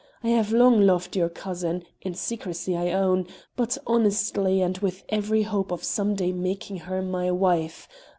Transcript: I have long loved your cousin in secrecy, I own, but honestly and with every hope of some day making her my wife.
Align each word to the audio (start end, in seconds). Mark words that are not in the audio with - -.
I 0.23 0.29
have 0.29 0.51
long 0.51 0.81
loved 0.81 1.15
your 1.15 1.29
cousin 1.29 1.83
in 2.01 2.15
secrecy, 2.15 2.75
I 2.75 2.91
own, 2.91 3.27
but 3.55 3.77
honestly 3.85 4.59
and 4.59 4.75
with 4.79 5.03
every 5.09 5.43
hope 5.43 5.71
of 5.71 5.83
some 5.83 6.15
day 6.15 6.31
making 6.31 6.77
her 6.77 7.03
my 7.03 7.29
wife. 7.29 7.87